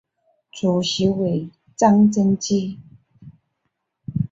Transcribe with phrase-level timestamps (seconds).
[0.51, 2.79] 主席为张曾基。